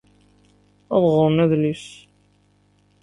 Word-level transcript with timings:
Ad 0.95 1.03
ɣren 1.15 1.37
adlis. 1.43 1.85